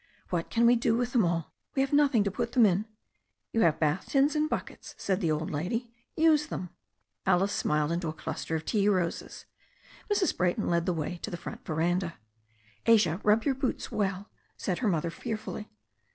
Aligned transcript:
"What 0.31 0.49
can 0.49 0.65
we 0.65 0.75
do 0.75 0.95
with 0.97 1.13
them 1.13 1.23
all? 1.23 1.53
We 1.75 1.83
have 1.83 1.93
nothing 1.93 2.23
to 2.23 2.31
put 2.31 2.53
them 2.53 2.65
in." 2.65 2.85
"You 3.53 3.61
have 3.61 3.79
bath 3.79 4.07
tins 4.07 4.35
and 4.35 4.49
buckets," 4.49 4.95
said 4.97 5.21
the 5.21 5.29
old 5.29 5.51
lady. 5.51 5.93
"Use 6.17 6.47
them." 6.47 6.71
Alice 7.27 7.51
smiled 7.53 7.91
into 7.91 8.07
a 8.07 8.13
cluster 8.13 8.55
of 8.55 8.65
tea 8.65 8.89
roses. 8.89 9.45
Mrs. 10.11 10.35
Bray 10.35 10.55
ton 10.55 10.67
led 10.69 10.87
the 10.87 10.91
way 10.93 11.17
to 11.17 11.29
the 11.29 11.37
front 11.37 11.63
veranda. 11.67 12.15
"Asia, 12.87 13.21
rub 13.23 13.43
your 13.43 13.53
boots 13.53 13.91
well," 13.91 14.31
said 14.57 14.79
her 14.79 14.87
mother 14.87 15.11
fearfully. 15.11 15.69